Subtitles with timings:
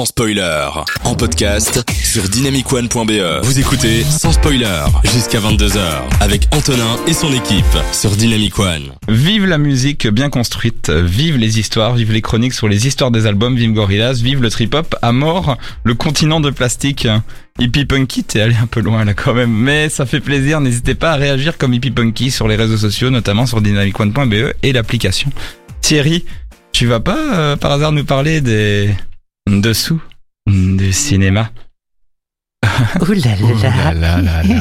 [0.00, 0.66] sans spoiler.
[1.04, 3.42] En podcast sur dynamicone.be.
[3.42, 5.78] Vous écoutez sans spoiler jusqu'à 22h
[6.20, 8.92] avec Antonin et son équipe sur Dynamic One.
[9.08, 13.26] Vive la musique bien construite, vive les histoires, vive les chroniques sur les histoires des
[13.26, 17.06] albums, vive Gorillaz, vive le trip-hop, à mort, le continent de plastique.
[17.58, 20.62] Hippie Punky, t'es allé un peu loin là quand même, mais ça fait plaisir.
[20.62, 24.72] N'hésitez pas à réagir comme Hippie Punky sur les réseaux sociaux, notamment sur dynamicone.be et
[24.72, 25.30] l'application.
[25.82, 26.24] Thierry,
[26.72, 28.94] tu vas pas euh, par hasard nous parler des
[29.50, 30.00] dessous
[30.46, 31.50] du cinéma
[33.00, 33.92] Ouh là là là.
[33.94, 34.54] là là là.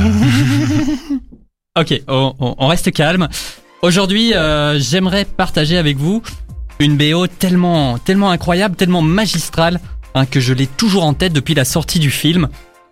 [1.80, 3.30] Ok, on reste calme.
[3.82, 6.22] Aujourd'hui, euh, j'aimerais partager avec vous
[6.80, 9.80] une BO tellement, tellement incroyable, tellement magistrale,
[10.16, 12.50] hein, que je l'ai toujours en tête depuis la sortie du film.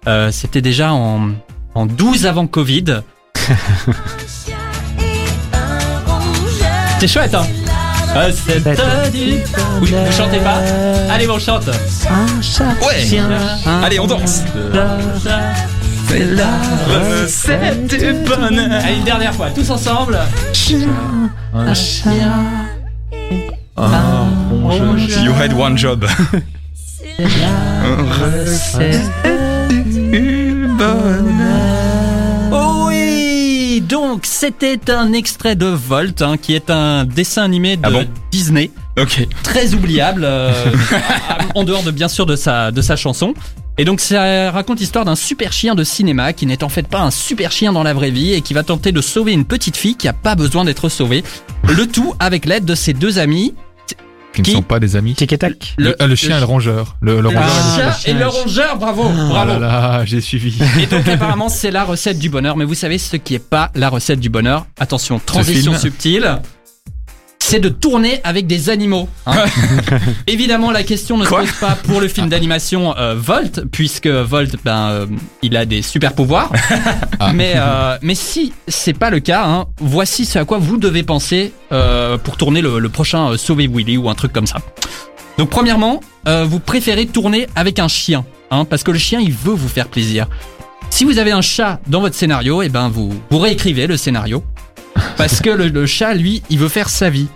[0.08, 1.32] Euh, C'était déjà en,
[1.74, 3.02] en 12 avant Covid.
[7.00, 7.46] C'est chouette, hein?
[8.16, 8.64] Ah, c'est
[9.12, 9.42] du-
[9.82, 10.60] Oui, vous chantez pas
[11.12, 11.70] Allez, on chante
[12.10, 13.00] Un chat, Ouais.
[13.06, 13.30] chien,
[13.66, 14.42] un Allez, on danse.
[16.10, 16.48] C'est la
[16.88, 18.82] recette du bonheur.
[18.84, 20.18] Allez, une dernière fois, tous ensemble
[21.54, 22.10] un chat.
[25.24, 26.06] You had one job.
[27.20, 28.04] Oh
[33.78, 37.90] oui Donc, c'était un extrait de Volt, hein, qui est un dessin animé de Ah
[37.92, 39.28] bon Disney, Ok.
[39.44, 40.52] très oubliable, euh,
[41.56, 43.34] en dehors de bien sûr de sa, de sa chanson.
[43.80, 47.02] Et donc ça raconte l'histoire d'un super chien de cinéma qui n'est en fait pas
[47.02, 49.78] un super chien dans la vraie vie et qui va tenter de sauver une petite
[49.78, 51.24] fille qui a pas besoin d'être sauvée.
[51.64, 53.54] Le tout avec l'aide de ses deux amis,
[54.34, 55.16] qui ne sont pas des amis.
[55.16, 55.74] Tic et tac.
[55.78, 56.96] Le, ah, le chien et le rongeur.
[57.02, 59.54] Le, le le rongeur et le chat et le rongeur, bravo, Oh bravo.
[59.54, 60.56] là là, j'ai suivi.
[60.80, 63.72] Et donc apparemment c'est la recette du bonheur, mais vous savez ce qui est pas
[63.76, 64.66] la recette du bonheur.
[64.80, 66.40] Attention, transition subtile.
[67.50, 69.08] C'est de tourner avec des animaux.
[69.26, 69.46] hein.
[70.28, 74.08] Évidemment, la question ne se Quoi pose pas pour le film d'animation euh, Volt, puisque
[74.08, 75.06] Volt, ben, euh,
[75.42, 76.52] il a des super pouvoirs.
[77.20, 77.34] Ah.
[77.34, 81.02] Mais, euh, mais si c'est pas le cas, hein, voici ce à quoi vous devez
[81.02, 84.58] penser euh, pour tourner le, le prochain euh, Sauver Willy ou un truc comme ça.
[85.40, 89.32] Donc, premièrement, euh, vous préférez tourner avec un chien, hein, parce que le chien, il
[89.32, 90.28] veut vous faire plaisir.
[90.92, 94.44] Si vous avez un chat dans votre scénario, et ben vous, vous réécrivez le scénario.
[95.16, 97.28] Parce que le, le chat, lui, il veut faire sa vie.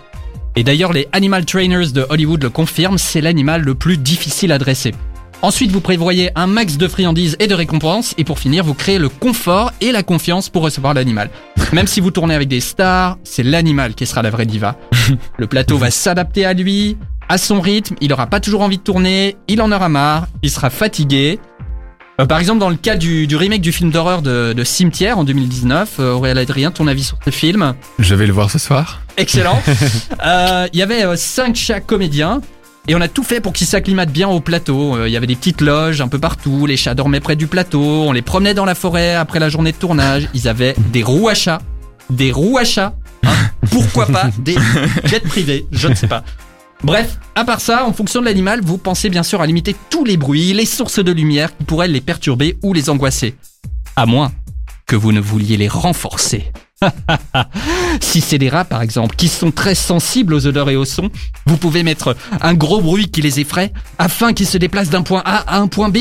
[0.56, 4.58] Et d'ailleurs, les animal trainers de Hollywood le confirment, c'est l'animal le plus difficile à
[4.58, 4.92] dresser.
[5.40, 8.14] Ensuite, vous prévoyez un max de friandises et de récompenses.
[8.16, 11.30] Et pour finir, vous créez le confort et la confiance pour recevoir l'animal.
[11.72, 14.76] Même si vous tournez avec des stars, c'est l'animal qui sera la vraie diva.
[15.38, 16.96] Le plateau va s'adapter à lui,
[17.28, 17.96] à son rythme.
[18.00, 19.36] Il aura pas toujours envie de tourner.
[19.48, 20.28] Il en aura marre.
[20.42, 21.40] Il sera fatigué.
[22.20, 25.18] Euh, par exemple, dans le cas du, du remake du film d'horreur de, de Cimetière
[25.18, 27.74] en 2019, euh, Aurélien Adrien, ton avis sur ce film?
[27.98, 29.01] Je vais le voir ce soir.
[29.16, 29.60] Excellent.
[30.24, 32.40] Euh, Il y avait euh, cinq chats comédiens.
[32.88, 34.96] Et on a tout fait pour qu'ils s'acclimatent bien au plateau.
[34.96, 36.66] Euh, Il y avait des petites loges un peu partout.
[36.66, 37.80] Les chats dormaient près du plateau.
[37.82, 40.28] On les promenait dans la forêt après la journée de tournage.
[40.34, 41.60] Ils avaient des roues à chat.
[42.10, 42.94] Des roues à chat.
[43.24, 43.32] hein.
[43.70, 44.56] Pourquoi pas des
[45.04, 46.24] jets privés Je ne sais pas.
[46.84, 50.04] Bref, à part ça, en fonction de l'animal, vous pensez bien sûr à limiter tous
[50.04, 53.36] les bruits, les sources de lumière qui pourraient les perturber ou les angoisser.
[53.94, 54.32] À moins
[54.86, 56.50] que vous ne vouliez les renforcer.
[58.00, 61.10] Si c'est des rats, par exemple, qui sont très sensibles aux odeurs et aux sons,
[61.46, 65.22] vous pouvez mettre un gros bruit qui les effraie afin qu'ils se déplacent d'un point
[65.24, 65.98] A à un point B.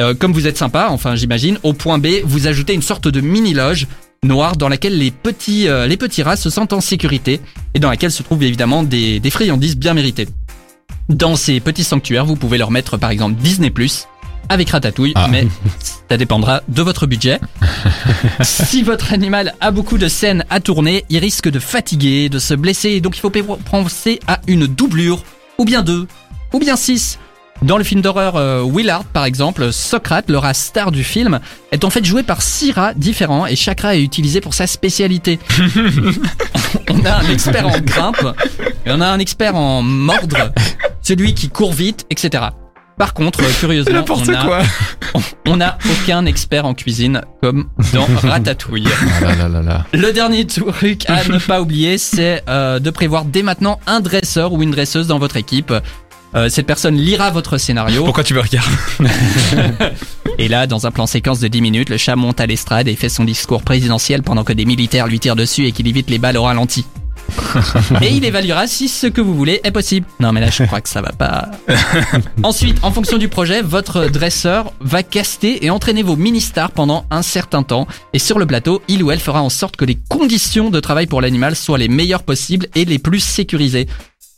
[0.00, 3.20] Euh, comme vous êtes sympa, enfin j'imagine, au point B, vous ajoutez une sorte de
[3.20, 3.86] mini-loge
[4.24, 7.40] noire dans laquelle les petits, euh, les petits rats se sentent en sécurité
[7.74, 10.28] et dans laquelle se trouvent évidemment des, des friandises bien méritées.
[11.08, 13.72] Dans ces petits sanctuaires, vous pouvez leur mettre par exemple Disney+,
[14.48, 15.28] avec Ratatouille, Ah.
[15.30, 15.46] mais
[16.08, 17.40] ça dépendra de votre budget.
[18.42, 22.54] si votre animal a beaucoup de scènes à tourner, il risque de fatiguer, de se
[22.54, 25.22] blesser, donc il faut pe- penser à une doublure,
[25.58, 26.06] ou bien deux,
[26.52, 27.18] ou bien six.
[27.62, 31.38] Dans le film d'horreur euh, Willard, par exemple, Socrate, le rat star du film,
[31.70, 34.66] est en fait joué par six rats différents et chaque rat est utilisé pour sa
[34.66, 35.38] spécialité.
[36.90, 38.26] on a un expert en grimpe,
[38.84, 40.52] et on a un expert en mordre,
[41.02, 42.44] celui qui court vite, etc.
[43.02, 44.60] Par contre, euh, curieusement, on a- quoi.
[45.48, 48.86] on n'a aucun expert en cuisine comme dans Ratatouille.
[48.86, 49.86] Ah là là là là.
[49.92, 54.52] Le dernier truc à ne pas oublier, c'est euh, de prévoir dès maintenant un dresseur
[54.52, 55.74] ou une dresseuse dans votre équipe.
[56.36, 58.70] Euh, cette personne lira votre scénario Pourquoi tu me regardes
[60.38, 62.94] et là, dans un plan séquence de 10 minutes, le chat monte à l'estrade et
[62.94, 66.18] fait son discours présidentiel pendant que des militaires lui tirent dessus et qu'il évite les
[66.18, 66.86] balles au ralenti.
[68.02, 70.06] et il évaluera si ce que vous voulez est possible.
[70.20, 71.50] Non mais là je crois que ça va pas.
[72.42, 77.22] Ensuite, en fonction du projet, votre dresseur va caster et entraîner vos mini-stars pendant un
[77.22, 77.86] certain temps.
[78.12, 81.06] Et sur le plateau, il ou elle fera en sorte que les conditions de travail
[81.06, 83.86] pour l'animal soient les meilleures possibles et les plus sécurisées.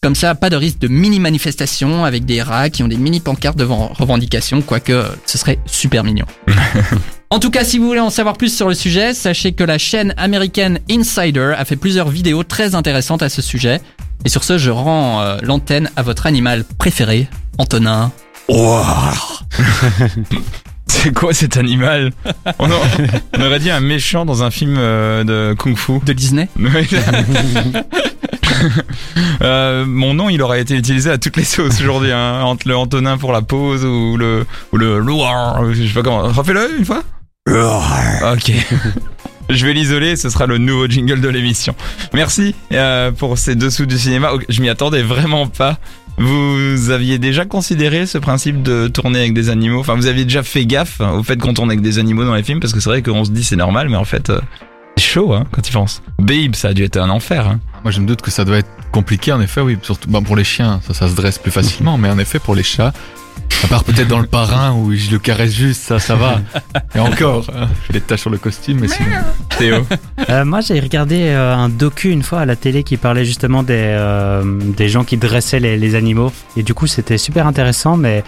[0.04, 3.88] Comme ça, pas de risque de mini-manifestation avec des rats qui ont des mini-pancartes devant
[3.88, 6.26] revendications, quoique euh, ce serait super mignon.
[7.34, 9.76] En tout cas, si vous voulez en savoir plus sur le sujet, sachez que la
[9.76, 13.80] chaîne américaine Insider a fait plusieurs vidéos très intéressantes à ce sujet.
[14.24, 17.26] Et sur ce, je rends euh, l'antenne à votre animal préféré,
[17.58, 18.12] Antonin.
[20.86, 22.12] C'est quoi cet animal
[22.60, 22.80] on, en-
[23.36, 25.98] on aurait dit un méchant dans un film euh, de kung-fu.
[26.06, 26.48] De Disney.
[29.42, 32.76] Euh, mon nom, il aurait été utilisé à toutes les sauces aujourd'hui, hein, entre le
[32.76, 36.22] Antonin pour la pause ou le ou le Loire, je sais pas comment.
[36.22, 37.02] Refais-le une fois.
[37.46, 38.52] Ok.
[39.50, 41.74] Je vais l'isoler, ce sera le nouveau jingle de l'émission.
[42.14, 44.30] Merci euh, pour ces dessous du cinéma.
[44.48, 45.78] Je m'y attendais vraiment pas.
[46.16, 49.80] Vous aviez déjà considéré ce principe de tourner avec des animaux?
[49.80, 52.42] Enfin, vous aviez déjà fait gaffe au fait qu'on tourne avec des animaux dans les
[52.42, 52.60] films?
[52.60, 54.40] Parce que c'est vrai qu'on se dit c'est normal, mais en fait, euh,
[54.96, 56.02] c'est chaud hein, quand il pense.
[56.18, 57.46] Babe, ça a dû être un enfer.
[57.46, 57.60] Hein.
[57.82, 59.76] Moi, je me doute que ça doit être compliqué, en effet, oui.
[59.82, 61.98] Surtout bah, pour les chiens, ça, ça se dresse plus facilement.
[61.98, 62.94] mais en effet, pour les chats,
[63.64, 66.40] à part peut-être dans le parrain où je le caresse juste, ça, ça va.
[66.94, 69.08] Et encore, hein, je fais des taches sur le costume, mais sinon.
[69.58, 69.86] Théo
[70.28, 73.62] Euh, moi, j'ai regardé euh, un docu une fois à la télé qui parlait justement
[73.62, 74.42] des, euh,
[74.76, 76.32] des gens qui dressaient les, les animaux.
[76.56, 78.22] Et du coup, c'était super intéressant, mais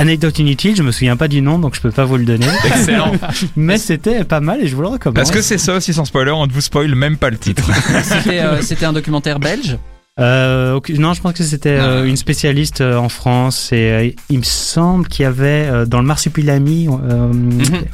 [0.00, 2.46] anecdote inutile, je me souviens pas du nom, donc je peux pas vous le donner.
[2.64, 3.12] Excellent.
[3.56, 5.16] mais c'était pas mal et je vous le recommande.
[5.16, 7.70] Parce que c'est ça aussi sans spoiler, on ne vous spoil même pas le titre.
[8.02, 9.76] C'était euh, c'était un documentaire belge
[10.18, 14.10] Euh, ok, non, je pense que c'était euh, une spécialiste euh, en France et euh,
[14.28, 17.32] il me semble qu'il y avait euh, dans le marsupilami, euh,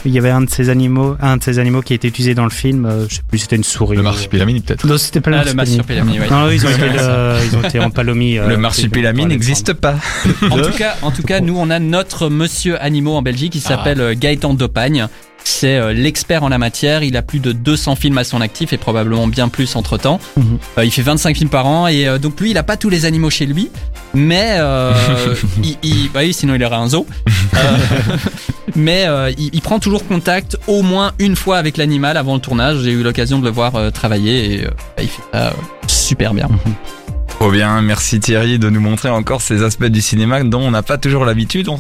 [0.05, 2.35] il y avait un de ces animaux, un de ces animaux qui a été utilisé
[2.35, 2.85] dans le film.
[2.87, 3.97] euh, je sais plus, c'était une souris.
[3.97, 4.85] Le marsupilami, peut-être.
[4.87, 6.19] Non, c'était pas le Ah, le marsupilami.
[6.19, 6.27] oui.
[6.29, 8.39] Non, ils ont été, euh, ils ont été en palomie.
[8.39, 9.95] euh, le marsupilami n'existe pas.
[10.51, 13.61] En tout cas, en tout cas, nous on a notre monsieur animaux en Belgique qui
[13.61, 15.07] s'appelle euh, Gaëtan Dopagne.
[15.49, 17.05] C'est euh, l'expert en la matière.
[17.05, 20.19] Il a plus de 200 films à son actif et probablement bien plus entre temps.
[20.37, 20.59] Mhm.
[20.83, 23.05] il fait 25 films par an et euh, donc lui, il a pas tous les
[23.05, 23.71] animaux chez lui,
[24.13, 24.93] mais euh,
[25.63, 27.07] il, il- bah oui, sinon il aurait un zoo.
[27.57, 27.77] Euh,
[28.77, 32.41] mais euh, il, il prend toujours contact au moins une fois avec l'animal avant le
[32.41, 32.81] tournage.
[32.83, 34.71] J'ai eu l'occasion de le voir euh, travailler et euh,
[35.01, 35.51] il fait ça euh,
[35.87, 36.49] super bien.
[37.29, 40.83] Trop bien, merci Thierry de nous montrer encore ces aspects du cinéma dont on n'a
[40.83, 41.69] pas toujours l'habitude.
[41.69, 41.75] On-